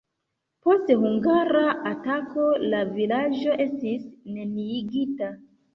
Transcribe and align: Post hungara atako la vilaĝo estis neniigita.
Post 0.67 0.89
hungara 1.03 1.61
atako 1.91 2.49
la 2.73 2.83
vilaĝo 2.97 3.55
estis 3.69 4.13
neniigita. 4.41 5.35